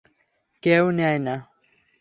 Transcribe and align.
কেউ 0.63 0.83
নেয় 0.91 1.19
না। 1.19 1.35